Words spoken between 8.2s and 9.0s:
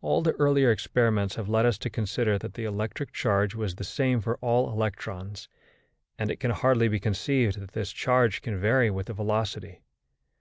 can vary